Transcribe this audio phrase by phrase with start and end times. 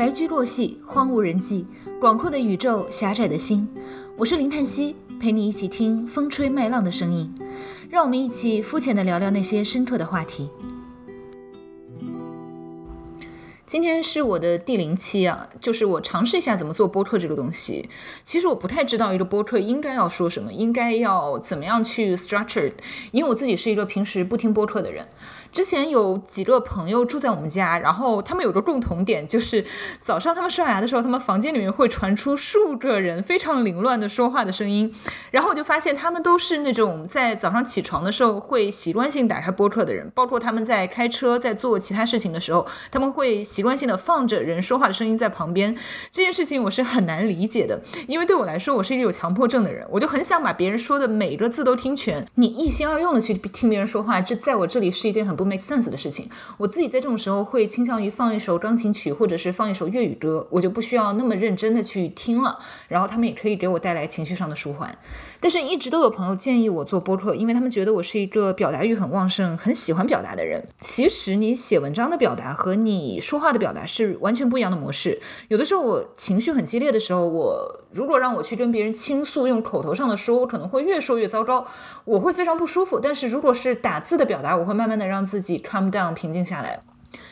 [0.00, 1.66] 白驹过隙，荒无人迹，
[2.00, 3.68] 广阔的宇宙，狭窄的心。
[4.16, 7.30] 我是林叹息，陪你一起听风吹麦浪的声音。
[7.90, 10.48] 让我们一起肤浅的聊聊那些深刻的话题。
[13.70, 17.88] 今天是我的第零期啊，就是我尝试一下怎么做播客这个东西。
[18.24, 22.72] 其实我不太知道一个播客应该要说什么，应该要怎么样去 structure，
[23.12, 25.06] 因为我自己是一个平时不听播客的人。
[25.52, 29.64] 之前有几个朋友住在我们家，然后他们有个共同点，就是
[30.00, 34.92] 早上他们刷牙的时候，他们房间里面会传出数个人非常凌乱的说话的声音。
[35.30, 45.76] 然后我就发现他们都是那种在早上起床的时候会习惯性打开播客的人，包括他们在开车在做其他事情的时候，他们会习惯性的放着人说话的声音在旁边。
[46.12, 52.24] 这件事情我是很难理解的，因为对我来说，我是一个有强迫症的人，我就很想把别人说的每个字都听全。
[52.36, 55.40] 你一心二用的去听别人说话，这在我这里是一件很。
[55.40, 56.28] 不 make sense 的事情，
[56.58, 62.58] 我自己在这种时候会倾向于放一首钢琴曲，或者是放一首粤语歌，我就不需要那么认真的去听了。
[62.88, 64.94] 然后他们也可以给我带来情绪上的舒缓。
[65.40, 70.62] 但是，一直都有朋友建议我做播客，因为他们觉得我是一个表达欲很旺盛、很喜欢表达的人。
[70.82, 75.20] 其实，你写文章的表达和你说话的表达是完全不一样的模式。
[75.48, 81.66] 有的时候，我情绪很激烈的时候，我如果让我去跟别人倾诉，用口头上的说，我可能会越说越糟糕，
[82.04, 83.00] 我会非常不舒服。
[83.00, 86.80] 但是如果是打字的表达，我会慢慢的让自己 calm down，平静下来。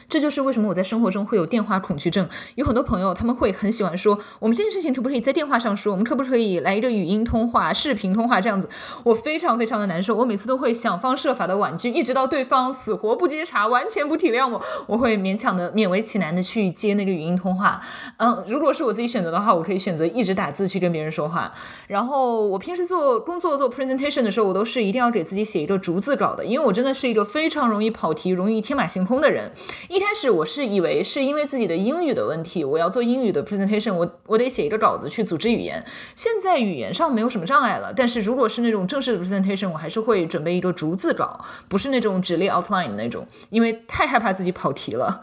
[0.08, 2.26] 这就是为什么我在生活中会有电话恐惧症。
[2.54, 5.92] 有很多朋友他们会很喜欢说，我们这件事情可不可以在电话上说？
[5.92, 8.68] 我们可不可以来一个语音通话、视频通话这样子？
[9.04, 17.80] 我非常非常的难受，我每次都会想方设法的婉拒，一直到对方死活不接茬，完全不体谅我，我会勉强的勉为其难的去接那个语音通话。
[18.16, 21.52] 嗯，如果是我自己选择的话，我可以选择一直打字去跟别人说话。
[21.86, 29.52] 然后我平时做工作做 presentation 的时候，我都是一定要给自己写一个逐字稿的，因为我真的是一个非常容易跑题、容易天马行空的人。
[29.88, 35.84] 一一开始我是以为是因为自己的英语的问题，我要做英语的 presentation，我我得写一个稿子去组织语言。
[36.14, 45.20] 现在语言上没有什么障碍了，但是如果是那种正式的 presentation，我还是会准备一个逐字稿，不是那种直列 outline 的那种，因为太害怕自己跑题了。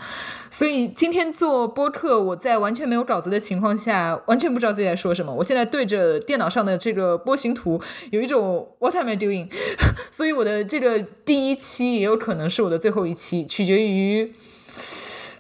[0.50, 5.34] 所以今天做播客，我在完全没有稿子的情况下，完全不知道自己在说什么。
[5.36, 7.80] 我现在对着电脑上的这个波形图，
[8.12, 9.48] 有一种 What am I doing？
[10.12, 14.34] 所以我的这个第一期也有可能是我的最后一期，取决于。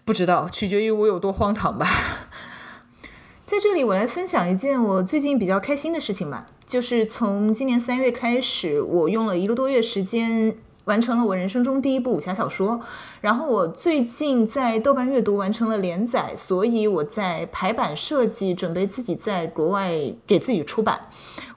[0.04, 1.88] 不知道，取决于我有多荒唐吧。
[3.44, 10.58] 在这里，我来分享一件我最近比较开心的事情吧，就是从今年三月开始，我用了一个多月时间。
[10.86, 12.80] 完成了我人生中第一部武侠小说，
[13.22, 19.92] 然后我最近在豆瓣阅读完成了连载，所以我在排版设计，准备自己在国外
[20.26, 21.00] 给自己出版。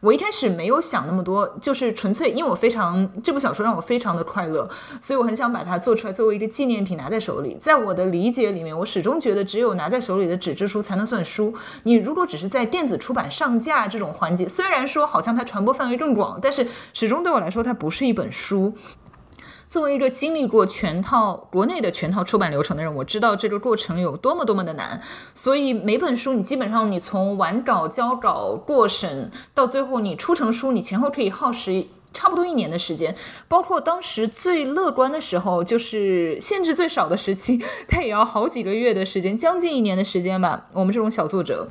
[0.01, 4.69] 我一开始没有想那么多，就是纯粹因为我非常这部小说让我非常的快乐，
[5.01, 7.57] 所以我很想把它做出来作为一个纪念品拿在手里。
[7.61, 11.53] 在我的理解里面，我始终觉得只有拿在手里的纸质书才能算书。
[11.83, 18.73] 你如果只是在电子出版上架这种环节，虽然说好像它传播范围更广，但是始终对我来说它不是一本书。
[19.69, 24.99] 作为一个经历过全套国内的全套出版流程的人，我知道这个过程有多么多么的难。
[25.35, 33.15] 所以每本书，你基本上你从完稿、交稿、过审到最后你出成书，你前后可以耗时差不多一年的时间。
[33.47, 40.69] 包括当时最乐观的时候，就是限制最少的时期， 它也要好几个月的时间，将近一年的时间吧。
[40.73, 41.69] 我们这种小作者。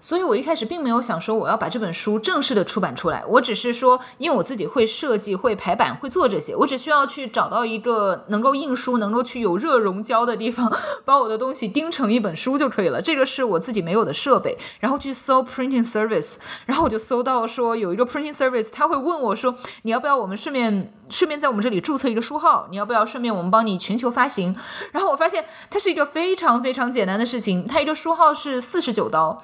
[0.00, 3.22] 所以，我一开始并没有想说我要把这本书正式的出版出来。
[3.28, 10.72] 我只是说，因为我自己会设计、会排版、会做这些，我只需要去找到一个能够印书、能够去有热熔胶的地方，
[11.04, 13.02] 把我的东西钉成一本书就可以了。
[13.02, 14.56] 这个是我自己没有的设备。
[14.80, 22.68] 然后去搜 printing service，然后我就搜到说有一个 printing service，他会问我说，你要不要我们顺便顺便在我们这里注册一个书号？
[22.70, 24.56] 你要不要顺便我们帮你全球发行？
[24.92, 29.42] 然后我发现它是一个非常非常简单的事情，它一个书号是四十九刀。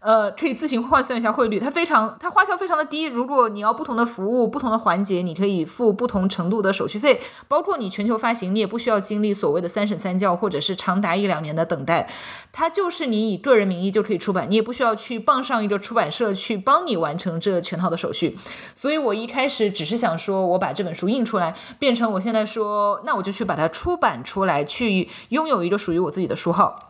[0.00, 3.04] 呃，可以自行换算一下汇率，它非常，它花销非常的低。
[3.04, 12.08] 如果你要不同的服务、不同的环节，你可以付不同程度的手续费，包括你全球发行，你也不需要经历所谓的三审三教，或者是长达一两年的等待。
[12.52, 18.38] 它就是你以个人名义就可以出版，你也不需要去傍上一个出版社去帮你完成这全套的手续。
[18.74, 26.87] 所以我一开始只是想说，我把这本书印出来，变成我现在说，那我就去把它出版出来，去拥有一个属于我自己的书号。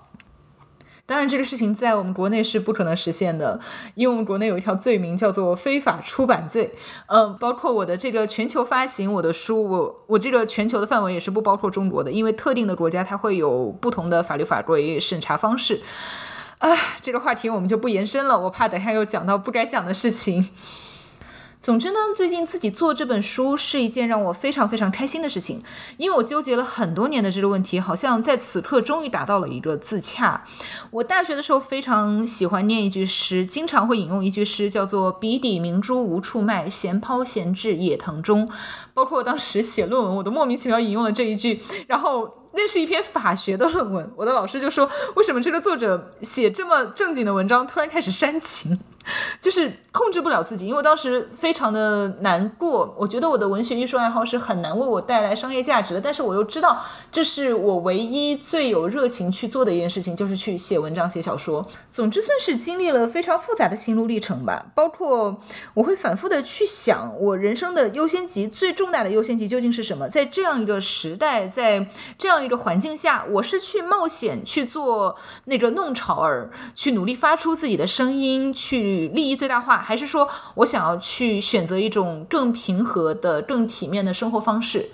[1.08, 3.58] 当然，这个事情在我们国内是不可能实现的，
[3.94, 6.75] 因为我们国内有一条罪名叫做非法出版罪。
[7.06, 15.81] 嗯，包括我的这个全球发行我的书，我我这个全球的范围也是不包括中国的，因为特定的国家它会有不同的法律法规审查方式。
[16.58, 20.50] 啊，这个话题我们就不延伸了，我怕等下又讲到不该讲的事情。
[21.60, 25.62] 总之呢，最近自己做这本书是一件让我非常非常开心的事情，
[25.96, 30.44] 因为我纠结了很多年的这个问题，好像在此刻终于达到了一个自洽。
[30.90, 38.49] 我大学的时候非常喜欢念一句诗，经常会引用一句诗，叫做“笔底明珠无处卖，闲抛闲置野藤中”。
[38.94, 42.34] 包括我当时写论文，我都莫名其妙引用了这一句，然后。
[42.54, 48.81] 那是一篇法学的论文，我的老师就说：“为什么这个作者写这么正经的文章，突然开始煽情？”
[49.40, 52.94] 就是控制不了自己，因为当时非常的难过。
[52.99, 61.66] 我觉得我的文学艺术爱好是很难为我带来商业价值的，但是我又知道这是我唯一最有热情去做的一件事情，就是去写文章、写小说。
[61.90, 64.66] 总之算是经历了非常复杂的心路历程吧。
[64.75, 65.40] 包括
[65.75, 70.08] 我会反复的去想，我人生的优先级最重大的优先级究竟是什么？
[70.08, 71.88] 在这样一个时代，在
[72.19, 78.97] 这样一个环境下，我是去冒险去做那个弄潮儿，去努力发出自己的声音，去。
[79.06, 84.90] 利益最大化，还是说我想要去选择一种更平和的、更体面的生活方式？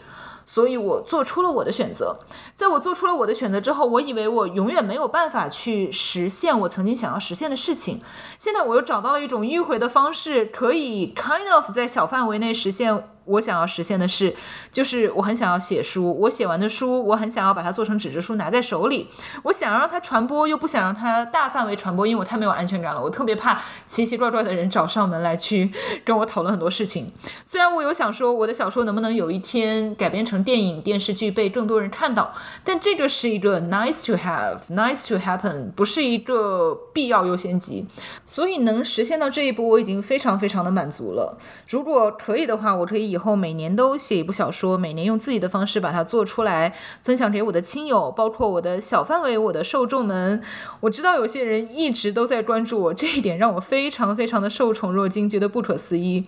[0.46, 2.18] 所以我做出了我的选择。
[2.54, 8.02] 在我做出了我的选择之后，我以为我永远没有办法去实现我曾经想要实现的事情。
[8.38, 13.08] 现在我又找到了一种迂回的方式，可以 kind of 在小范围内实现。
[13.26, 14.34] 我想要实现的是，
[14.70, 19.08] 就是我很想要写书，我写完的书，我很想要把它做成纸质书拿在手里。
[19.44, 23.02] 我想要让它传播，又不想让它大范围传播，因为我太没有安全感了。
[23.02, 25.72] 我特别怕奇奇怪怪的人找上门来去
[26.04, 27.10] 跟我讨论很多事情。
[27.46, 37.86] 虽然我有想说我的小说能不能有一天改编成电影、电视剧被更多人看到，但这个是一个 nice to have，nice to happen，不是一个必要优先级。
[38.26, 41.38] 所以能实现到这一步，我已经非常非常的满足了。
[41.68, 43.13] 如果可以的话，我可以。
[43.14, 50.42] 以后每年都写一部小说，每年用自己的方式把它做出来，分享给我的亲友，包括我的小范围我的受众们。
[50.80, 56.26] 我知道有些人一直都在关注我，这一点让我非常非常的受宠若惊，觉得不可思议。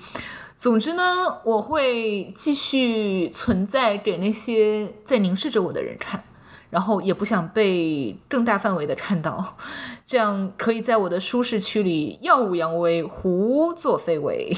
[0.56, 6.23] 总之呢，我会继续存在给那些在凝视着我的人看，
[6.71, 9.56] 然后也不想被更大范围的看到，
[10.06, 14.56] 这样可以在我的舒适区里耀武扬威，胡作非为。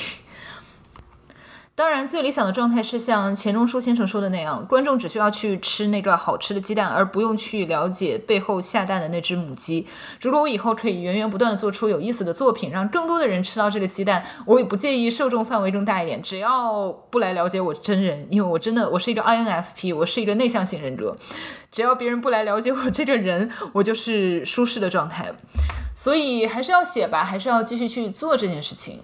[1.79, 9.87] 当然，最理想的状态是像钱钟书先生说的那样，观众只需要去吃那个好吃的鸡蛋，而不用去了解背后下蛋的那只母鸡。
[10.21, 21.15] 如果我以后可以源源不断的做出有意思的作品，让更多的人吃到这个鸡蛋，我也不介意受众范围更大一点，只要不来了解我真人，因为我真的我是一个 INFP，我是一个内向型人格，
[21.71, 25.33] 只要别人不来了解我这个人，我就是舒适的状态。
[25.95, 28.99] 所以还是要写吧，还是要继续去做这件事情。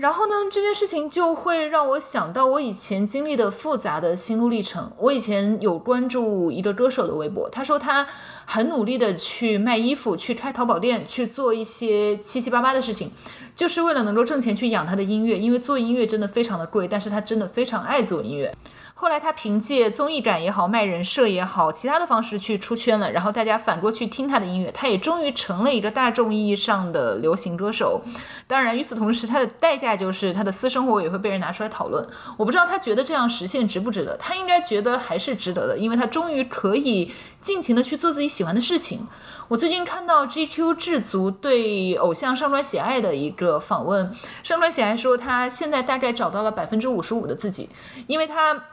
[0.00, 4.90] 然后呢，这件事情就会让我想到我以前经历的复杂的心路历程。
[4.96, 8.06] 我以前有关注一个歌手的微博，他说他
[8.44, 13.10] 很努力的去卖衣服，去开淘宝店，去做一些七七八八的事情，
[13.54, 15.38] 就是为了能够挣钱去养他的音乐。
[15.38, 18.54] 因为做音乐真的非常的贵，但是他真的非常爱做音乐。
[18.94, 28.02] 后来他凭借综艺感也好，卖人设也好，其他的方式去出圈了，然后大家反过去听他的音乐，他也终于成了一个大众意义上的流行歌手。
[28.46, 32.06] 当然，与此同时，他的代价就是他的私生活也会被人拿出来讨论。
[32.36, 37.10] 我不知道他觉得这样实现值不值得，他应该觉得还是值得的，因为他终于可以
[37.40, 39.06] 尽情的去做自己喜喜欢的事情。
[39.48, 44.10] 我最近看到 GQ 制足对偶像上川喜爱的一个访问，
[44.42, 47.68] 上川喜爱说他现在大概找到了百分之五十五的自己，
[48.06, 48.64] 因为他。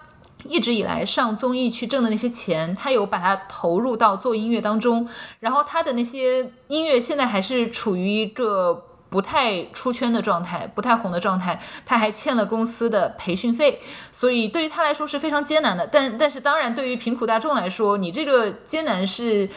[0.48, 5.10] 一直以来上综艺去挣的那些钱，他有把它投入到做音乐当中，
[5.40, 15.88] 然后他的那些音乐现在还是处于一个不太出圈的状态，不太红的状态，他还欠了公司的培训费，所以对于他来说是非常艰难的。
[15.88, 19.50] 但但是当然，对于贫苦大众来说，你这个艰难是。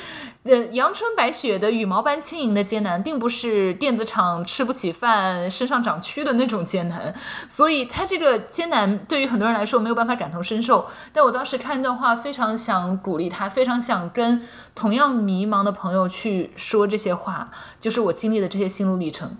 [0.45, 7.14] 呃，阳春白雪的羽毛般轻盈的艰难，并不是电子厂吃不起饭、身上长蛆的那种艰难，
[7.47, 10.87] 所以他这个艰难对于很多人来说没有办法感同身受。
[11.12, 14.40] 但我当时看一段话，非常想鼓励他，非常想跟
[14.75, 19.37] 同样迷茫的朋友去说这些话，就是我经历的这些心路历程。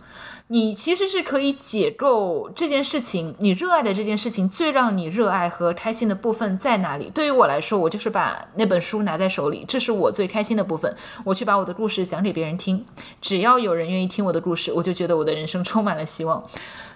[0.49, 7.09] 你其实是可以解构这件事情，你热爱的这件事情最让你热爱和开心的部分在哪里？
[7.15, 10.93] 对于我来说，我就是把那本书拿在手里，这是我最开心的部分。
[11.25, 12.85] 我去把我的故事讲给别人听，
[13.21, 16.45] 只要有人愿意听我的故事，我就觉得我的人生充满了希望。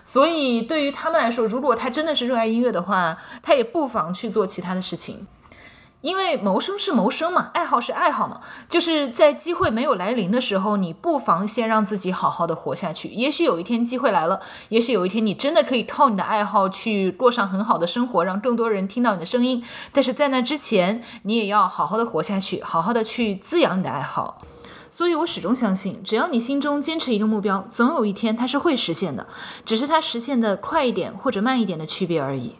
[0.02, 5.26] 所以对于他们来说，如果他真的是热爱音乐的话，他也不妨去做其他的事情。
[6.04, 13.08] 因为谋生是谋生嘛，爱好是爱好嘛，就是在机会没有来临的时候，你不妨先让自己好好的活下去。
[13.08, 19.64] 也许有一天机会来了，也许有一天你真的可以靠你的爱好去过上很好的生活，让更多人听到你的声音。
[19.92, 24.42] 但是在那之前，你也要好好的活下去，好好的去滋养你的爱好。
[24.90, 29.26] 所以我始终相信，只要你心中坚持一个目标，总有一天它是会实现的，
[29.64, 32.56] 只是它实现的快一点或者慢一点的区别而已。